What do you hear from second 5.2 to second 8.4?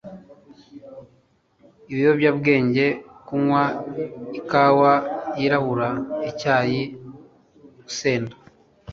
yirabura icyayi urusenda